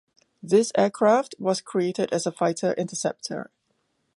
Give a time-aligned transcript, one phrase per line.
[0.41, 3.51] This aircraft was created as a fighter-interceptor.